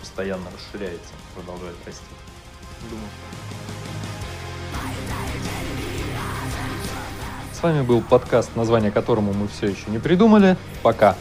Постоянно 0.00 0.46
расширяется, 0.50 1.12
продолжает 1.34 1.76
расти. 1.86 2.02
Думаю, 2.90 3.08
что- 3.08 3.73
вами 7.64 7.80
был 7.80 8.02
подкаст, 8.02 8.56
название 8.56 8.90
которому 8.90 9.32
мы 9.32 9.48
все 9.48 9.68
еще 9.68 9.84
не 9.88 9.98
придумали. 9.98 10.58
Пока. 10.82 11.16